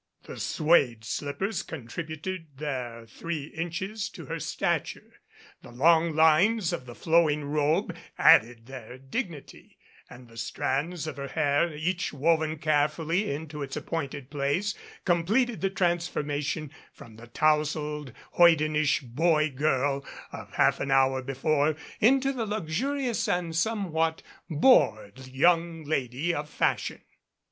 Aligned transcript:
The 0.23 0.39
suede 0.39 1.05
slippers 1.05 1.61
contributed 1.61 2.57
their 2.57 3.05
three 3.05 3.53
inches 3.55 4.09
to 4.09 4.25
her 4.25 4.39
stature, 4.39 5.17
the 5.61 5.69
long 5.69 6.15
lines 6.15 6.73
of 6.73 6.87
the 6.87 6.95
flowing 6.95 7.43
robe 7.43 7.95
added 8.17 8.65
their 8.65 8.97
dignity, 8.97 9.77
and 10.09 10.27
the 10.27 10.37
strands 10.37 11.05
of 11.05 11.17
her 11.17 11.27
hair, 11.27 11.71
each 11.75 12.11
woven 12.11 12.57
carefully 12.57 13.31
into 13.31 13.61
its 13.61 13.77
appointed 13.77 14.31
place, 14.31 14.73
completed 15.05 15.61
the 15.61 15.69
trans 15.69 16.07
formation 16.07 16.71
from 16.91 17.17
the 17.17 17.27
touseled, 17.27 18.11
hoydenish 18.39 19.01
boy 19.01 19.51
girl 19.51 20.03
of 20.31 20.51
half 20.53 20.79
an 20.79 20.89
hour 20.89 21.21
before 21.21 21.75
into 21.99 22.33
the 22.33 22.47
luxurious 22.47 23.27
and 23.27 23.55
somewhat 23.55 24.23
bored 24.49 25.27
young 25.27 25.83
lady 25.83 26.33
of 26.33 26.49
fashion. 26.49 27.03